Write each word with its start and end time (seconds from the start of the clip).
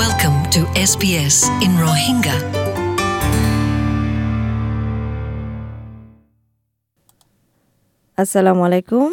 Welcome 0.00 0.38
to 0.54 0.60
SBS 0.82 1.36
in 1.64 1.72
Rohingya. 1.84 2.36
আসসালামু 8.18 8.62
আলাইকুম 8.68 9.08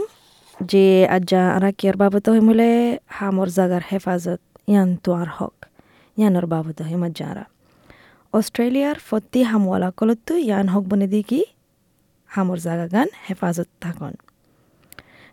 যে 0.57 0.85
আজ্জা 1.17 1.41
আরা 1.57 1.69
কিয়ার 1.79 1.95
বাবত 2.01 2.25
হইমুলে 2.33 2.71
হামর 3.17 3.49
জাগার 3.57 3.83
হেফাজত 3.89 4.41
ইয়ান 4.71 4.89
তোয়ার 5.03 5.29
হক 5.37 5.55
ইয়ানোর 6.17 6.45
বাবত 6.53 6.77
হইম 6.87 7.03
আরা 7.31 7.45
অস্ট্রেলিয়ার 8.33 8.97
ফত্তি 9.07 9.39
হামওয়ালা 9.49 9.89
কলতো 9.99 10.33
ইয়ান 10.47 10.65
হক 10.73 10.83
বনে 10.91 11.07
দি 11.13 11.21
কি 11.29 11.41
হামর 12.29 12.59
জাগা 12.65 12.87
গান 12.93 13.07
হেফাজত 13.25 13.69
থাকন 13.83 14.13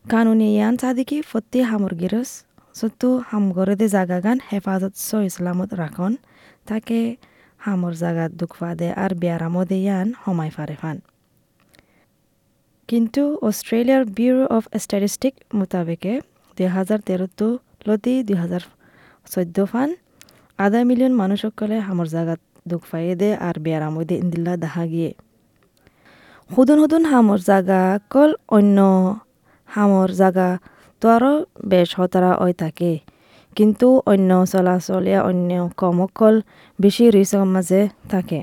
কানুনি 0.05 0.49
ইয়ান 0.57 0.75
সাদিকি 0.83 1.19
ফত্তি 1.31 1.59
হামর 1.71 1.95
গিরস 2.03 2.33
সত্তু 2.75 3.09
হাম 3.29 3.45
গরদে 3.53 3.87
জাগা 3.89 4.19
গান 4.25 4.39
হেফাজত 4.49 4.95
স 4.99 5.09
ইসলামত 5.31 5.71
রাখন 5.75 6.13
তাকে 6.67 6.99
হামর 7.61 7.95
জাগাত 8.03 8.31
দুঃখফা 8.41 8.71
দে 8.75 8.89
আর 9.03 9.13
বিয়ারামদে 9.21 9.79
ইয়ান 9.81 10.09
হমাই 10.23 10.51
ফারে 10.57 10.77
ফান 10.81 10.97
কিন্তু 12.89 13.23
অস্ট্রেলিয়ার 13.43 14.05
ব্যুরো 14.17 14.45
অফ 14.57 14.65
স্ট্যাটিস্টিক 14.83 15.35
মোতাবেকে 15.55 16.13
দুই 16.57 16.69
হাজার 16.77 16.99
তেরোতো 17.01 17.47
লতি 17.87 18.15
দুই 18.29 18.37
হাজার 18.43 18.63
চৈধ্য 19.27 19.59
ফান 19.67 19.91
আধা 20.59 20.81
মিলিয়ন 20.85 21.13
মানুষসকলে 21.15 21.77
হামর 21.87 22.09
জাগাত 22.15 22.41
দুঃখ 22.67 22.83
পাইয়ে 22.91 23.15
দে 23.21 23.31
আর 23.47 23.57
বেয়ারামদে 23.65 24.15
ইন্দিল্লা 24.23 24.53
দেখা 24.57 24.85
গিয়ে 24.87 25.11
হুদুন 26.51 26.79
হুদুন 26.83 27.03
হামর 27.11 27.41
জাগা 27.41 27.83
কল 28.11 28.31
অন্য 28.49 28.79
হামর 29.69 30.11
জাগা 30.17 30.49
তো 31.05 31.09
আরও 31.17 31.33
বেশ 31.73 31.89
হতারা 31.99 32.31
ওই 32.45 32.53
থাকে 32.63 32.93
কিন্তু 33.57 33.87
অন্য 34.13 34.31
চলাচলীয়া 34.53 35.21
অন্য 35.29 35.51
কমকল 35.81 36.35
বেশি 36.79 37.05
রিস্কৰ 37.17 37.45
মাঝে 37.55 37.81
থাকে 38.13 38.41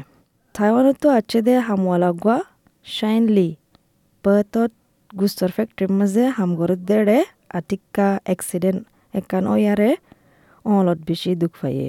থাইৱানতো 0.56 1.08
আছে 1.20 1.40
দে 1.46 1.54
হামওয়ালা 1.68 2.10
গোৱা 2.24 2.38
শাইনলি 2.86 3.50
Perthot 4.24 4.70
gustor 5.12 5.50
factory 5.50 5.88
maze 5.90 6.24
hamgorot 6.38 6.82
dere 6.86 7.26
atikka 7.50 8.22
accident 8.34 8.86
ekkan 9.14 9.48
oyare 9.50 9.98
onlot 10.66 11.00
bishi 11.08 11.34
duk 11.34 11.58
faye 11.62 11.88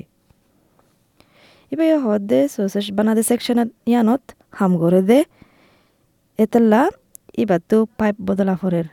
ibe 1.72 1.84
yo 1.92 1.98
hodde 2.00 2.48
sosas 2.48 2.88
banade 2.90 3.22
sectionat 3.30 3.68
yanot 3.86 4.24
hamgorode 4.60 5.18
etella 6.38 6.82
ibattu 7.36 7.84
pipe 7.98 8.18
bodola 8.18 8.56
forer 8.56 8.86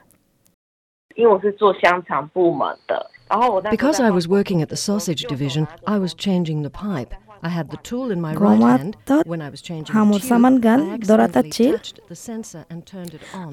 Because 3.72 4.00
I 4.00 4.10
was 4.10 4.28
working 4.28 4.62
at 4.62 4.70
the 4.70 4.78
sausage 4.78 5.24
division, 5.26 5.68
I 5.86 5.98
was 5.98 6.14
changing 6.14 6.64
the 6.64 6.70
pipe. 6.70 7.14
I 7.42 7.50
had 7.50 7.70
the 7.72 7.78
tool 7.78 8.12
in 8.12 8.20
my 8.20 8.34
right 8.34 8.60
hand 8.60 8.98
when 9.26 9.42
I 9.42 9.50
was 9.50 9.62
changing 9.62 9.96
hamur 9.96 10.20
samangan 10.20 11.00
dorata 11.10 11.44
chil 11.56 11.76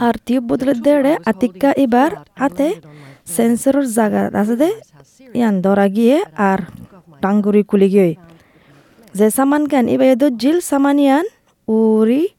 artiu 0.09 0.41
budleddere 0.43 1.13
atikka 1.33 1.71
ibar 1.85 2.11
ate 2.47 2.83
sensor 3.25 3.87
zaga 3.97 4.31
dasde 4.37 4.71
yan 5.43 5.63
doragie 5.63 6.19
ar 6.37 6.67
tanguri 7.23 7.63
kuligioi 7.63 8.19
ze 9.15 9.31
samangan 9.39 9.87
ibe 9.95 10.19
do 10.19 10.31
jil 10.31 10.59
samanian 10.71 11.25
uri 11.69 12.35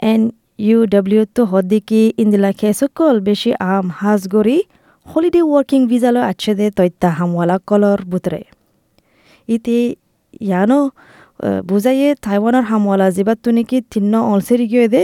and 0.00 0.22
ইউডব্লিউত 0.68 1.36
হদ্দিকি 1.52 2.02
ইন্দিলা 2.22 2.50
খেসকল 2.60 3.14
বেশি 3.28 3.50
আম 3.74 3.86
হাজগরি 4.00 4.58
holiday 5.06 5.42
working 5.50 5.80
ভিজালো 5.90 6.20
আছে 6.30 6.52
দে 6.58 6.66
তৈত্যা 6.78 7.08
হামওয়ালা 7.18 7.56
colour 7.68 7.98
বুতরে। 8.10 8.42
ইতি 9.54 9.78
ইয়ানো 10.46 10.80
বুজাইয়ে 11.70 12.08
থাইওয়ানর 12.24 12.64
হামওয়ালা 12.70 13.06
জিবাত 13.16 13.38
তুনিকি 13.44 13.78
তিন্ন 13.92 14.12
অলসেরি 14.32 14.66
গিয়ে 14.72 14.86
দে 14.94 15.02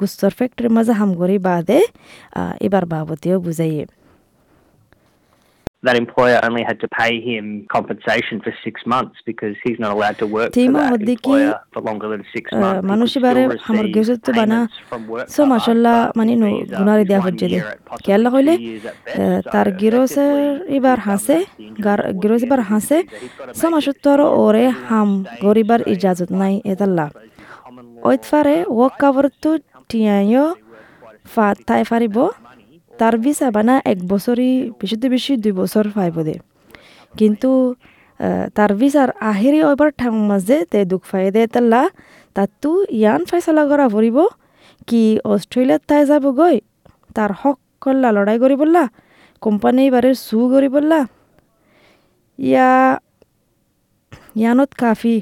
গুস্তর 0.00 0.32
factory 0.38 0.68
মাজা 0.76 0.94
হামগরি 1.00 1.36
বাদে 1.46 1.80
এবার 2.66 2.84
বাবতীয় 2.92 3.36
বুজাইয়ে। 3.46 3.84
That 5.86 5.96
employer 5.96 6.38
only 6.42 6.62
had 6.68 6.78
to 6.80 6.88
pay 7.00 7.12
him 7.20 7.44
compensation 7.76 8.40
for 8.44 8.52
six 8.64 8.74
months 8.84 9.16
because 9.30 9.54
he's 9.64 9.78
not 9.78 9.90
allowed 9.96 10.18
to 10.18 10.26
work 10.26 10.48
for 10.52 10.60
Tima 10.60 10.72
that 10.72 10.92
Hoddiki, 10.92 11.14
employer 11.14 11.60
for 11.72 11.80
longer 11.82 12.08
than 12.12 12.22
six 12.34 12.44
uh, 12.52 12.56
months. 12.62 12.82
He 12.82 12.88
মানুষে 12.92 13.18
could 13.18 13.26
বারে 13.26 13.42
still 13.44 13.58
হামর 13.66 13.86
receive 13.86 13.96
গেছত 13.96 14.18
তো 14.26 14.30
বানা 14.38 14.58
payments 14.58 14.88
from 14.90 15.02
work 15.14 15.26
so 15.36 15.42
cover, 15.42 15.50
মাশাল্লাহ 15.52 15.96
but 16.06 16.16
মানে 16.18 16.34
তার 32.98 33.14
টিয়াইও 33.14 33.18
visa 33.18 33.48
বানা 33.50 33.74
এক 33.84 33.98
বছরই 34.04 34.52
বেশিতে 34.80 35.06
বেশি 35.08 35.32
দুই 35.36 35.52
বছর 35.52 35.84
ফাইব 35.88 36.16
দে 36.22 36.34
কিন্তু 37.14 37.50
তার 38.54 38.70
ভিসার 38.74 39.10
আহেরি 39.20 39.60
ওইবার 39.62 39.90
ঠাং 39.98 40.12
মাঝে 40.30 40.56
তে 40.72 40.78
দুঃখ 40.84 41.02
ফাই 41.04 41.24
দে 41.30 41.42
তাল্লা 41.46 41.82
তাতো 42.36 42.70
ইয়ান 42.90 43.20
ফাইসলা 43.24 43.62
করা 43.70 43.86
ফুরিব 43.88 44.18
কি 44.86 45.02
অস্ট্রেলিয়াত 45.24 45.82
তাই 45.88 46.02
যাব 46.06 46.24
গৈ 46.30 46.56
তার 47.14 47.30
হক 47.40 47.58
করলা 47.80 48.08
লড়াই 48.16 48.38
করি 48.38 48.54
বললা 48.54 48.82
কোম্পানি 49.42 49.82
এবারে 49.86 50.10
সু 50.26 50.38
করি 50.52 50.68
বললা 50.68 51.00
ইয়া, 52.38 52.70
ইয়ানত 54.36 54.70
কাফি, 54.74 55.16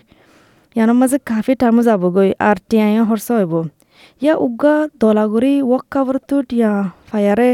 ইয়ানৰ 0.77 0.97
মাজে 1.01 1.19
কাফি 1.27 1.53
টাইমো 1.61 1.83
যাবগৈ 1.83 2.29
আৰু 2.49 2.61
তিয়াই 2.69 2.93
খৰচ 3.09 3.76
ইয়া 4.23 4.35
উগা 4.39 4.75
দলাগুৰি 5.01 5.55
ৱৰ্ক 5.63 5.85
কাভাৰটো 5.93 6.37
তিয়া 6.51 6.73
ফায়াৰে 7.09 7.51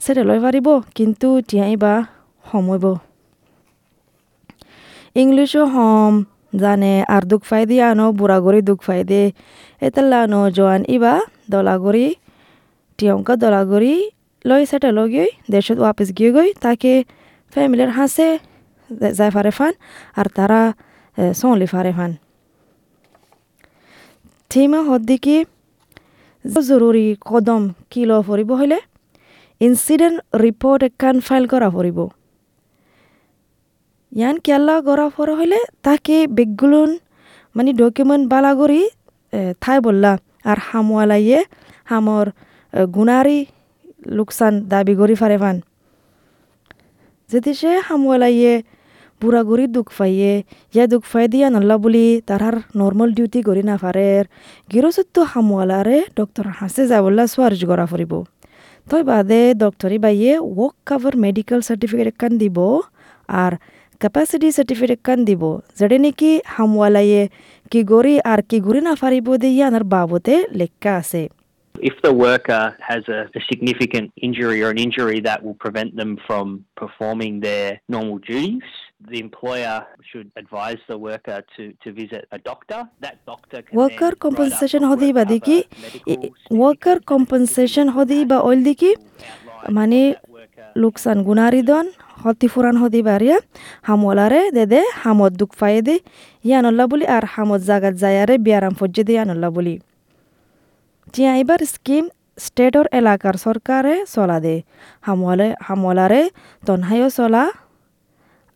চেটে 0.00 0.22
লৈ 0.28 0.38
পাৰিব 0.44 0.66
কিন্তু 0.96 1.28
তিয়াই 1.48 1.74
বা 1.76 1.94
সময়ব 2.44 2.84
ইংলিছো 5.16 5.62
হম 5.74 6.14
জানে 6.56 6.94
আর 7.08 7.22
দুঃখ 7.30 7.42
ফাই 7.44 7.62
দিয়ে 7.70 7.84
আনো 7.90 8.06
বুড়াগুড়ি 8.12 8.60
দুঃখ 8.68 8.80
ফাই 8.86 9.00
দিয়ে 9.10 9.26
এতাল্লা 9.82 10.18
আনো 10.24 10.40
জোয়ান 10.56 10.80
ইবা 10.88 11.14
দলাগুড়ি 11.50 12.06
টিয়ঙ্কা 12.98 13.34
দলাগুড়ি 13.36 13.94
লৈ 14.44 14.62
সেটা 14.64 14.90
লগিয়ে 14.90 15.26
দেশত 15.50 15.78
ওয়াপিস 15.78 16.08
গিয়ে 16.18 16.30
গই 16.36 16.48
তাকে 16.64 16.92
ফ্যামিলির 17.52 17.90
হাসে 17.90 18.28
যায় 19.12 19.32
ফারে 19.34 19.52
ফান 19.58 19.72
আর 20.16 20.26
তারা 20.36 20.60
সলি 21.34 21.66
ফারে 21.66 21.92
ফান 21.92 22.10
থিমা 24.50 24.80
হদ্দিকি 24.88 25.36
জৰুৰি 26.44 27.06
কদম 27.30 27.62
কিলো 27.92 28.16
ফুৰিব 28.26 28.50
হ'লে 28.60 28.78
ইনচিডেণ্ট 29.60 30.16
ৰিপৰ্ট 30.44 30.80
একান 30.88 31.16
ফাইল 31.26 31.44
কৰা 31.52 31.68
ফুৰিব। 31.74 31.98
ইয়ান 34.12 34.36
কেলা 34.46 34.76
গড়া 34.86 35.06
ফরা 35.14 35.34
হইলে 35.38 35.60
তাকে 35.86 36.16
বেগগুলোন 36.36 36.90
মানে 37.56 37.70
ডকুমেন্ট 37.80 38.24
বালা 38.32 38.52
করি 38.60 38.80
ঠাই 39.62 39.78
বললা। 39.86 40.12
আর 40.50 40.58
হামওয়ালাইয়ে 40.68 41.38
হামর 41.90 42.26
গুণারি 42.94 43.38
লোকসান 44.18 44.54
দাবি 44.72 44.94
করি 45.00 45.14
ফারে 45.20 45.36
ফান 45.42 45.56
যদি 47.30 47.50
সে 47.60 47.72
হামওয়ালাইয়ে 47.88 48.52
বুড়া 49.22 49.42
গুড়ি 49.48 49.64
দুঃখ 49.76 49.88
ফাইয়ে 49.98 50.32
ইয়া 50.74 50.84
দুঃখ 50.92 51.04
ফাই 51.12 51.24
দিয়া 51.32 51.46
নল্লা 51.54 51.76
বুলি 51.84 52.06
তারার 52.28 52.56
নর্মাল 52.80 53.10
ডিউটি 53.16 53.40
করি 53.48 53.62
না 53.70 53.74
ফারের 53.82 54.24
গিরসত্য 54.70 55.16
হামওয়ালারে 55.32 55.98
ডক্টর 56.18 56.46
হাসে 56.58 56.82
যাবল্লা 56.90 57.24
সোয়ার্জ 57.32 57.60
করা 57.70 57.84
ফুরিব 57.90 58.12
তই 58.86 59.02
বাদে 59.10 59.40
ডক্টরি 59.54 59.98
বাইয়ে 60.04 60.32
ওয়ার্ক 60.48 60.76
কাভার 60.88 61.14
মেডিকেল 61.24 61.60
সার্টিফিকেট 61.68 62.06
একান 62.12 62.32
দিব 62.42 62.58
আর 63.28 63.52
ক্যাপাসিটি 64.00 64.48
সার্টিফিকেট 64.56 64.90
একান 64.96 65.18
দিব 65.28 65.42
যেটা 65.78 65.96
নাকি 66.04 66.30
হামওয়ালাইয়ে 66.54 67.22
কি 67.72 67.80
গড়ি 67.92 68.14
আর 68.32 68.40
কি 68.50 68.58
গড়ি 68.66 68.80
না 68.88 68.92
ফারিব 69.00 69.26
দিয়ে 69.42 69.62
আনার 69.68 69.84
বাবতে 69.94 70.34
লেখা 70.60 70.92
আছে 71.02 71.22
If 71.74 71.96
the 72.02 72.14
worker 72.16 72.64
has 72.80 73.02
a, 73.08 73.20
a 73.34 73.40
significant 73.50 74.06
injury 74.18 74.58
or 74.62 74.70
an 74.70 74.78
injury 74.78 75.18
that 75.20 75.38
will 75.42 75.54
prevent 75.56 75.90
them 75.96 76.12
from 76.26 76.44
performing 76.76 77.34
their 77.40 77.68
normal 77.88 78.18
duties, 78.20 78.62
the 79.10 79.18
employer 79.18 79.86
should 80.02 80.30
advise 80.36 80.78
the 80.88 80.98
worker 80.98 81.44
to, 81.56 81.72
to 81.82 81.92
visit 81.92 82.26
a 82.32 82.38
doctor. 82.40 82.88
That 83.00 83.16
doctor 83.26 83.62
can 83.62 83.76
Worker 83.76 84.10
then 84.10 84.14
compensation 84.16 84.82
write 84.82 84.92
up 84.92 84.98
a 84.98 85.02
হদি 85.02 85.08
বা 85.12 85.24
দেখি 85.24 85.58
worker 86.58 86.98
compensation 87.12 87.86
হদি 87.96 88.18
বা 88.30 88.38
oil 88.48 88.60
দেখি 88.68 88.90
মানে 89.70 90.00
লোকসান 90.76 91.18
গুণারিদন 91.28 91.86
হতি 92.22 92.46
ফুরান 92.52 92.76
হদি 92.82 93.00
বারিয়া 93.08 93.36
হামলারে 93.82 94.42
দে 94.56 94.64
দে 94.72 94.80
হামত 95.02 95.32
দুঃখ 95.40 95.52
ফাইয়ে 95.60 95.82
দে 95.88 95.96
ইয়ানল্লা 96.44 96.84
বলি 96.92 97.04
আর 97.16 97.24
হামত 97.34 97.60
জাগাত 97.70 97.94
যায়ারে 98.02 98.34
বিয়ারাম 98.46 98.74
ফজ্জে 98.80 99.02
দে 99.08 99.12
ইয়ানল্লা 99.16 99.48
বলি 99.56 99.74
জিয়া 101.14 101.32
এবার 101.42 101.60
স্কিম 101.74 102.04
স্টেটর 102.38 102.86
এলাকার 102.92 103.36
সরকারে 103.46 103.94
চলা 104.14 104.38
দে 104.44 104.56
হামলে 105.06 105.48
হামলারে 105.66 106.22
তনহাইও 106.62 107.08
চলা 107.18 107.44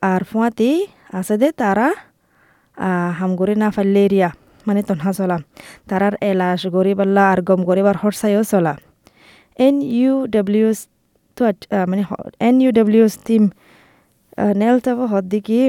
আর 0.02 0.22
ফুয়াতি 0.31 0.70
আছে 1.12 1.34
দে 1.40 1.48
তারা 1.58 1.88
হামগরি 3.19 3.54
না 3.62 3.69
ফাইলে 3.70 4.00
এরিয়া 4.06 4.31
মানে 4.66 4.81
তনহা 4.88 5.12
চলা 5.19 5.38
তারার 5.88 6.14
এলাস 6.31 6.60
গরিবাল্লা 6.75 7.22
আর 7.32 7.40
গম 7.48 7.60
গরিবার 7.69 7.96
হরসাইও 8.02 8.43
চলা 8.44 8.75
এন 9.58 9.76
ইউ 9.94 10.14
ডব্লিউ 10.28 10.69
তো 11.37 11.43
মানে 11.90 12.02
এন 12.40 12.56
ইউ 12.62 12.70
ডব্লিউ 12.78 13.04
টিম 13.26 13.44
নেল 14.60 14.76
তাব 14.84 14.98
হদ্দিকি 15.12 15.60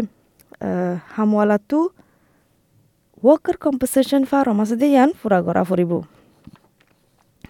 হামওয়ালাটো 1.16 1.80
ওয়ার্কার 3.24 3.58
কম্পেনসেশন 3.66 4.22
ফার্ম 4.32 4.58
আছে 4.64 4.76
দে 4.82 4.88
ইয়ান 4.94 5.10
ফুরা 5.20 5.40
গড়া 5.46 5.64
ফুরিব 5.70 5.92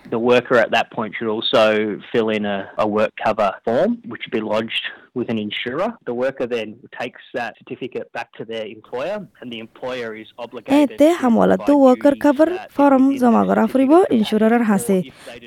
The 0.09 0.19
worker 0.19 0.56
at 0.56 0.71
that 0.71 0.89
point 0.92 1.15
should 1.15 1.27
also 1.27 2.00
fill 2.12 2.30
in 2.30 2.45
a, 2.45 2.69
a 2.77 2.88
work 2.88 3.12
cover 3.21 3.51
form, 3.65 3.92
which 4.06 4.21
would 4.24 4.31
be 4.31 4.39
lodged 4.42 4.86
with 5.13 5.27
an 5.30 5.38
insurer. 5.38 5.89
The 6.06 6.13
worker 6.15 6.48
then 6.48 6.80
takes 6.98 7.21
that 7.33 7.57
certificate 7.57 8.07
back 8.13 8.31
to 8.38 8.45
their 8.45 8.65
employer, 8.68 9.18
and 9.42 9.51
the 9.51 9.59
employer 9.59 10.09
is 10.15 10.30
obligated. 10.38 10.74
এতে 10.81 11.07
provide 11.21 11.71
worker 11.83 12.15
cover 12.24 12.50
form 12.75 13.04
জমা 13.21 13.44
করা 13.50 13.63
ফুরিব 13.71 13.94
ইন্স্যুরারের 14.18 14.63
হাসে 14.71 14.98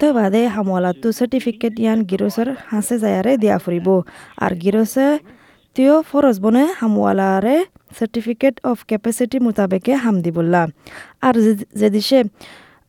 তো 0.01 0.07
বাদে 0.17 0.43
হামওয়ালাটো 0.55 1.09
certificate 1.19 1.75
ইয়ান 1.83 1.99
গিরসর 2.11 2.49
হাসে 2.73 2.95
যায়ারে 3.05 3.33
দিয়া 3.43 3.57
ফুরিব 3.65 3.89
আর 4.45 4.53
গিরসে 4.63 5.07
তিও 5.77 5.97
ফরজ 6.11 6.37
বনে 6.45 6.65
হামওয়ালারে 6.81 7.57
সার্টিফিকেট 7.99 8.55
অফ 8.71 8.79
ক্যাপাসিটি 8.91 9.39
মোতাবেকে 9.47 9.93
হাম 10.05 10.17
দিবল্লা 10.25 10.63
আর 11.27 11.35
যেদিসে 11.81 12.21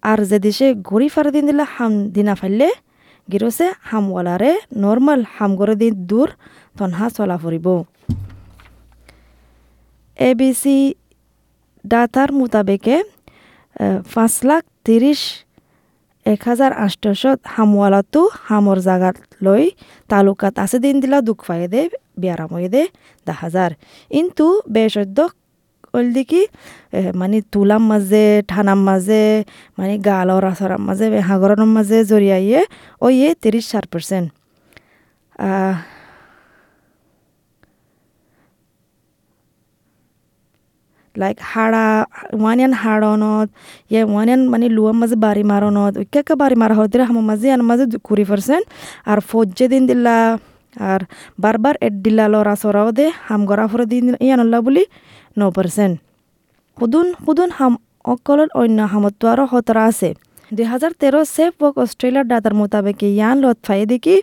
আর 0.04 0.20
যেদিসে 0.32 0.68
ঘড়ি 0.90 1.08
ফারে 1.14 1.32
দিন 1.36 1.44
দিলে 1.50 1.66
হাম 1.76 1.94
দিনা 2.16 2.34
ফাইলে, 2.40 2.70
গিরসে 3.32 3.68
হামওয়ালারে 3.90 4.52
নর্মাল 4.84 5.22
হাম 5.36 5.52
করে 5.60 5.76
দিন 5.82 5.94
দূর 6.10 6.30
তনহা 6.78 7.08
চলা 7.18 7.38
ফুরিব। 7.42 7.68
এ 10.20 10.30
বি 10.40 10.50
সি 10.62 10.76
ডাটার 11.92 12.30
মোতাবেকে 12.40 12.96
পাঁচ 14.14 14.34
লাখ 14.50 14.64
তিরিশ 14.86 15.22
এক 16.26 16.42
হাজাৰ 16.50 16.72
আঠশত 16.86 17.40
হামৱালাটো 17.54 18.22
হামৰ 18.48 18.78
জাগাত 18.88 19.18
লৈ 19.46 19.64
তালুকাত 20.10 20.56
আছে 20.64 20.78
দিন 20.86 20.96
দিলা 21.04 21.18
দুখ 21.28 21.40
পাই 21.48 21.62
দে 21.74 21.82
বিয়ারাময়ে 22.22 22.70
দে 22.74 22.84
দা 23.28 23.34
হাজার। 23.42 23.72
কিন্তু 24.12 24.46
বেসদ্য 25.94 25.98
অলদিকি 25.98 26.42
মানে 27.16 27.42
তুলাম 27.52 27.82
মাঝে 27.82 28.42
ঠানাম 28.48 28.80
মাঝে 28.84 29.44
মানে 29.78 29.98
গালৰ 29.98 30.44
আচৰাম 30.44 30.82
মাঝে 30.82 31.06
সাগৰৰ 31.28 31.62
মাঝে 31.66 31.98
জৰিয়াইয়ে 32.12 32.62
ওয়ে 33.02 33.36
তিরিশ 33.42 33.66
চার 33.72 33.86
পার্সেন্ট 33.92 34.28
লাইক 41.18 41.38
হাড়া 41.44 42.06
ওয়ানিয়ান 42.42 42.74
হাড়নত 42.74 43.50
ইয়ে 43.92 44.04
ওয়ানিয়ান 44.04 44.42
মানে 44.50 44.70
লুয়ার 44.70 44.94
মাঝে 44.94 45.16
বাড়ি 45.16 45.44
মারনত 45.44 45.98
উইকে 45.98 46.34
বাড়ি 46.36 46.56
মারা 46.56 46.76
হতে 46.76 47.04
হামার 47.04 47.24
মাঝে 47.24 47.52
আন 47.52 47.62
মাঝে 47.62 47.86
কুড়ি 48.04 48.26
পার্সেন্ট 48.30 48.66
আর 49.06 49.20
ফজ্জে 49.30 49.68
দিন 49.68 49.88
দিলা 49.88 50.38
আর 50.76 51.02
বারবার 51.40 51.76
এড 51.82 51.94
দিলা 51.94 52.28
লরা 52.28 52.56
সরাও 52.56 52.92
দে 52.92 53.12
হাম 53.28 53.46
গড়া 53.46 53.68
ফরে 53.68 53.86
দিন, 53.86 54.16
ইয়ানল্লা 54.22 54.60
বুলি 54.62 54.86
ন 55.40 55.42
পার্সেন্ট 55.58 55.94
সুদুন 56.78 57.08
সুদুন 57.24 57.50
হাম 57.58 57.74
অকলত 58.14 58.50
অন্য 58.62 58.80
আরও 59.34 59.46
হতরা 59.52 59.84
আছে। 59.92 60.10
দুই 60.52 60.66
হাজার 60.72 60.92
তেরো 61.02 61.20
সেফ 61.36 61.54
ওয়ার্ক 61.60 61.76
অস্ট্রেলিয়ার 61.84 62.26
ডাটার 62.32 62.54
মোতাবেক 62.60 63.00
ইয়ান 63.10 63.36
লতফাই 63.44 63.80
দেখি 63.92 64.16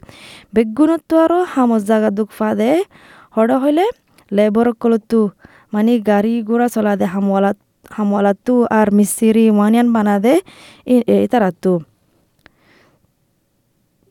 বেগুণত্ব 0.55 1.11
আরও 1.25 1.39
হামত 1.53 1.83
জাগা 1.89 2.11
দুখ 2.19 2.29
ফা 2.39 2.49
দে। 2.59 2.71
হড় 3.37 3.55
হইলে 3.63 3.87
লেবর 4.37 4.69
কলতো 4.83 5.21
মানে 5.73 5.93
গাড়ি 6.09 6.35
ঘোড়া 6.49 6.67
চলা 6.75 6.93
দে 7.01 7.07
হামওয়ালা 7.15 7.51
হামওয়ালাতো 7.97 8.55
আর 8.79 8.89
মিস্ত্রি 8.99 9.45
ওয়ানিয়ান 9.57 9.89
বানা 9.95 10.17
দে 10.25 10.35
তারাতো 11.33 11.73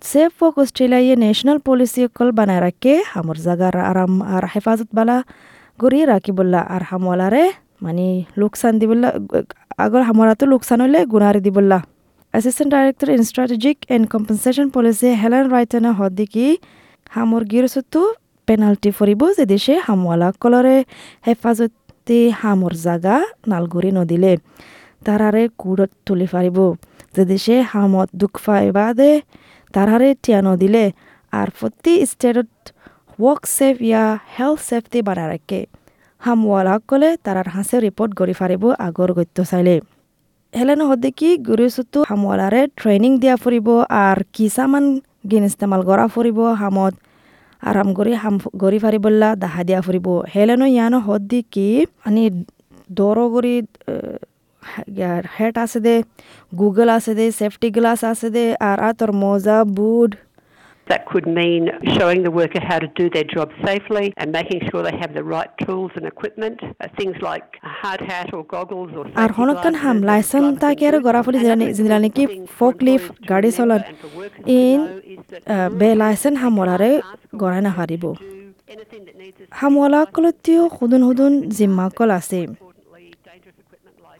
সেফ 0.02 0.36
অস্ট্রেলিয়া 0.62 1.02
ইয়ে 1.06 1.16
ন্যাশনাল 1.24 1.58
পলিসি 1.66 2.02
অকল 2.08 2.30
বানায় 2.38 2.62
রাখে 2.66 2.94
হামর 3.12 3.38
জাগার 3.46 3.76
আরাম 3.92 4.14
আর 4.34 4.44
হেফাজত 4.54 4.90
বালা 4.98 5.18
গড়িয়ে 5.82 6.06
রাখি 6.14 6.32
বললা, 6.40 6.60
আর 6.76 6.82
হামওয়ালারে 6.90 7.44
মানে 7.86 8.06
লোকসান 8.42 8.74
দিবল্লা 8.82 9.10
আগর 9.84 10.02
হামরাতো 10.08 10.44
লোকসান 10.54 10.80
হলে 10.86 11.00
গুণারি 11.14 11.42
দিবল্লা 11.48 11.80
assistant 12.34 12.72
director 12.76 13.10
in 13.16 13.24
strategic 13.30 13.78
and 13.94 14.06
compensation 14.14 14.68
policy 14.76 15.10
Helen 15.22 15.46
রাইটনে 15.54 15.92
হদ্দিকি 16.00 16.48
হামর 17.16 17.44
গিরসতো 17.52 18.02
পেনাল্টি 18.48 18.90
ফুরিব 18.98 19.22
যে 19.38 19.46
দেশে 19.54 19.74
হামওয়ালা 19.86 20.30
কলরে 20.42 20.78
হেফাজতে 21.28 22.20
হামর 22.42 22.74
জাগা 22.86 23.18
নালগুৰি 23.50 23.92
নদিলে, 23.98 24.34
তারারে 25.06 25.44
কুড়ত 25.62 25.92
তুলি 26.06 26.28
ফারিব। 26.34 26.58
যে 27.16 27.24
দেশে 27.34 27.56
হামত 27.72 28.10
দুঃখ 28.22 28.34
পাইবা 28.46 28.86
দে 29.00 29.12
তারারে 29.76 30.10
টিয়া 30.24 30.40
নদিলে, 30.48 30.86
আর 31.40 31.48
প্রতি 31.58 31.94
স্টেটত 32.12 32.50
ওয়ার্ক 33.20 33.44
সেফ 33.58 33.76
ইয়া 33.82 34.04
হেলথ 34.36 34.60
সেফটি 34.70 35.00
বানা 35.08 35.26
রাখে 35.32 35.62
হামওয়ালা 36.22 36.76
কলে 36.90 37.10
তারার 37.26 37.48
হাসে 37.56 37.78
রিপোর্ট 37.80 38.12
গড়ি 38.20 38.36
ফারিব 38.40 38.64
আগর 38.80 39.10
গত্য 39.18 39.38
চাইলে 39.44 39.76
হেলেন 40.54 40.82
হদে 40.90 41.10
কি 41.20 41.30
গুৰুচুতো 41.48 42.00
হামওয়ালারে 42.10 42.62
ট্রেনিং 42.80 43.12
দিয়া 43.22 43.36
ফুরিব 43.44 43.68
আর 44.02 44.20
কি 44.34 44.46
সামান 44.56 44.86
গিন 45.30 45.44
ইস্তেমাল 45.50 45.82
করা 45.90 46.06
ফুরিব 46.14 46.40
হামত 46.62 46.94
আরাম 47.62 47.90
কৰি 47.98 48.12
হাম 48.16 48.36
গৰি 48.64 48.78
ফাৰিবল্লা 48.84 49.30
দাহা 49.36 49.62
দিয়া 49.68 49.82
ফুৰিব 49.86 50.08
হেলেনো 50.34 50.66
ইয়ানো 50.68 51.00
হদ 51.08 51.22
দি 51.30 51.40
কি 51.54 51.68
আনি 52.08 52.24
দৰ 52.90 53.18
কৰি 53.34 53.56
হেড 55.34 55.56
আছে 55.64 55.80
দে 55.80 55.96
গুগল 56.52 56.90
আছে 56.98 57.12
দে 57.20 57.26
সেফটি 57.40 57.68
গ্লাস 57.76 58.02
আছে 58.12 58.28
দে 58.36 58.46
আর 58.62 58.78
আতর 58.90 59.12
মোজা 59.22 59.58
বুট 59.74 60.12
That 60.92 61.02
could 61.06 61.28
mean 61.40 61.64
showing 61.98 62.20
the 62.24 62.32
worker 62.32 62.62
how 62.62 62.80
to 62.80 62.90
do 63.00 63.06
their 63.10 63.28
job 63.36 63.48
safely 63.68 64.06
and 64.18 64.28
making 64.32 64.60
sure 64.68 64.82
they 64.84 64.96
have 64.98 65.14
the 65.14 65.26
right 65.26 65.52
tools 65.64 65.92
and 65.98 66.06
equipment. 66.06 66.58
Uh, 66.64 66.88
things 67.00 67.16
like 67.22 67.48
a 67.62 67.72
hard 67.80 68.02
hat 68.10 68.28
or 68.34 68.44
goggles 68.46 68.92
or 69.00 69.06
লাইসেন 70.10 70.44
তাকে 70.64 70.84
আর 70.90 70.96
গড়া 71.08 71.22
ফুলি 71.26 71.38
জিলা 71.78 71.98
নাকি 72.06 72.24
ফকলিফ 72.60 73.02
গাড়ি 73.32 73.50
চলান 73.58 73.82
in 74.60 74.80
বে 75.80 75.90
লাইসেন 76.02 76.34
হামলারে 76.44 76.92
গড়াই 77.42 77.62
নাহারিব 77.68 78.06
হামলা 79.60 80.02
কলতিও 80.16 80.64
হুদুন 80.78 81.02
হুদুন 81.08 81.34
জিম্মা 81.58 81.86
call 81.98 82.12
আছে 82.20 82.42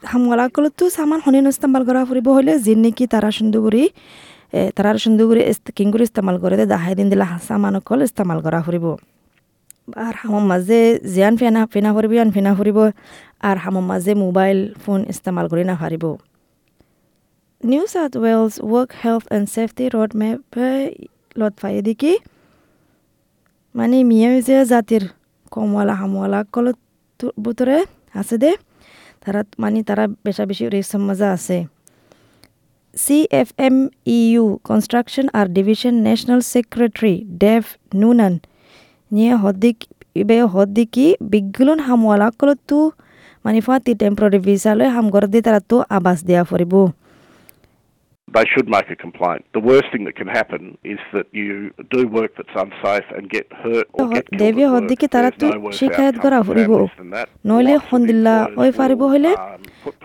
হামলা 0.02 0.44
কলতো 0.56 0.84
সামান 0.96 1.18
হনি 1.24 1.38
ইস্তেমাল 1.52 1.82
করা 1.88 2.00
ফুরিব 2.08 2.28
হইলে 2.36 2.54
জিন 2.66 2.78
নাকি 2.84 3.04
তারা 3.12 3.30
সুন্দরী 3.38 3.84
তারার 4.76 4.96
সুন্দর 5.04 5.24
করে 5.30 5.42
কিংগুরি 5.76 6.04
ইস্তেমাল 6.08 6.36
করে 6.42 6.54
দে, 6.60 6.64
দাহাই 6.72 6.94
দিন 6.98 7.06
দিলা 7.12 7.26
সামান 7.48 7.74
কল 7.88 8.00
ইস্তেমাল 8.08 8.38
করা 8.44 8.60
ফুরিব 8.66 8.86
আর 10.06 10.14
হামর 10.20 10.44
মাঝে 10.50 10.80
জিয়ান 11.14 11.34
ফেনা 11.40 11.60
ফেনা 11.72 11.90
ফুরিব 11.94 12.12
আন 12.22 12.30
ফেনা 12.34 12.52
ফুরিব 12.58 12.78
আর 13.48 13.56
হামর 13.62 13.84
মাঝে 13.90 14.12
মোবাইল, 14.24 14.58
ফোন 14.82 15.00
ইস্তেমাল 15.12 15.46
করে 15.50 15.62
না 15.70 15.74
ফারিব 15.80 16.04
New 17.70 17.84
South 17.94 18.12
Wales 18.22 18.54
work 18.68 18.90
health 19.02 19.24
and 19.34 19.46
safety 19.56 19.84
road 19.94 20.10
লত 21.40 21.54
ফাইয়ে 21.60 21.80
দেখি 21.88 22.12
মানে 23.74 23.96
মিয়া 24.10 24.28
হয়েছে 24.32 24.54
জাতির 24.72 25.04
কমওয়ালা 25.54 25.94
হামওয়ালা 26.00 26.40
কলত 26.54 26.78
ভিতরে 27.44 27.78
আছে 28.20 28.36
দে। 28.42 28.50
তারা 29.22 29.40
মানে 29.62 29.80
তারা 29.88 30.04
বেশা 30.26 30.44
বেশি 30.50 30.64
রেশম 30.74 31.02
মজা 31.08 31.28
আছে। 31.36 31.56
CFMEU 32.94 34.44
Construction 34.62 35.24
আর 35.32 35.46
Division 35.48 35.94
National 36.08 36.40
Secretary 36.54 37.16
Dave 37.42 37.62
Noonan 38.00 38.34
নিয়ে 39.10 39.34
হদ্দিক 39.42 39.76
ইবে 40.16 40.36
হদ্দিকি 40.54 41.06
বিগলন 41.32 41.78
হামওয়ালা 41.86 42.28
কলতু 42.40 42.78
মানে 43.44 43.60
ফাতি 43.66 43.92
টেম্পোরারি 44.00 44.38
ভিসা 44.46 44.72
লয় 44.78 44.90
হাম 44.94 45.06
গর 45.14 45.24
দি 45.32 45.40
তারা 45.46 45.60
তো 45.70 45.76
আবাস 45.96 46.18
দিয়া 46.28 46.42
ফরিব 46.50 46.74
they 48.34 48.46
should 48.52 48.68
make 48.68 48.88
a 48.90 48.98
complaint. 49.04 49.42
The 49.52 49.62
worst 49.62 49.88
thing 49.92 50.02
that 50.04 50.16
can 50.20 50.30
happen 50.30 50.62
is 50.84 51.00
that 51.14 51.26
you 51.32 51.50
do 51.90 52.00
work 52.08 52.30
that's 52.36 52.56
unsafe 52.64 53.08
and 53.16 53.24
get 53.28 53.46
hurt 53.62 53.86
or 53.92 54.04
get 54.08 54.24
killed 54.26 54.40
দেবী. 54.42 54.64
হদ্দিকি 54.74 55.06
তারা 55.14 55.30
তো 55.40 55.46
শিকায়ত 55.78 56.16
করা 56.24 56.38
ফুরিব. 56.42 56.72
নইলে 57.48 57.74
হন্দিল্লা 57.88 58.34
ওই 58.62 58.70
ফারিব 58.78 59.00
হইলে 59.12 59.30
um, 59.34 59.40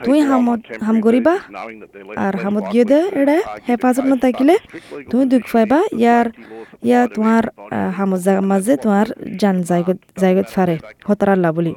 তুই 0.05 0.19
হামত 0.29 0.61
হাম 0.85 0.97
less- 0.97 1.41
আর 2.17 2.33
হামত 2.43 2.65
গিয়ে 2.73 2.85
দে 2.85 2.99
এড়ে 3.21 3.37
uh, 3.39 3.45
হেফাজত 3.67 4.05
না 4.05 4.15
থাকিলে 4.15 4.55
তুমি 5.09 5.23
দুঃখ 5.25 5.45
পাইবা 5.53 5.79
ইয়ার 6.01 6.27
ইয়া 6.83 7.01
তোমার. 7.15 7.43
হামত 7.97 8.19
জায়গা 8.25 8.41
মাঝে 8.51 8.73
তোমার 8.77 9.07
জান 9.41 9.55
জায়গত 9.61 9.97
জায়গত 10.19 10.47
ফারে 10.55 10.75
হতারাল্লা 11.07 11.49
বলি 11.51 11.73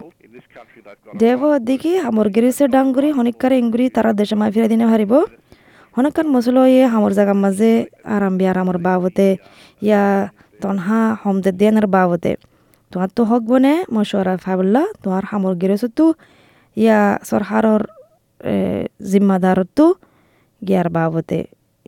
দেব 1.21 1.43
দেখি 1.71 1.93
হামর 1.97 2.27
গিরিছে 2.29 2.65
ডাঙ্গুরি 2.69 3.09
হনিকার 3.11 3.53
ইঙ্গুরি 3.53 3.87
তারা 3.91 4.11
দেশে 4.13 4.35
মাই 4.41 4.51
ফিরে 4.53 4.69
দিনে 4.69 4.87
হারিব 4.93 5.13
হনকান 5.96 6.28
মসলো 6.36 6.62
ইয়ে 6.74 6.86
হামর 6.94 7.12
জায়গা 7.18 7.36
মাঝে 7.44 7.72
আরাম 8.16 8.34
বিয়ার 8.40 8.58
আমর 8.64 8.78
বাবতে 8.88 9.28
ইয়া 9.88 10.04
তনহা 10.64 11.02
হমদে 11.22 11.52
দেনের 11.62 11.88
বাবতে 11.96 12.32
তোমার 12.92 13.10
তো 13.18 13.22
হক 13.30 13.44
বনে 13.52 13.74
মশওয়ারা 13.96 14.34
ফাবল্লা 14.46 14.84
তোমার 15.04 15.24
হামর 15.32 15.54
গিরেছে 15.62 15.88
তো 15.98 16.06
ইয়া 16.78 17.00
সরকারর 17.30 17.82
জিম্মাদার 19.12 19.60
তো 19.78 19.86
গিয়ার 20.62 20.90
বাবতে 20.98 21.40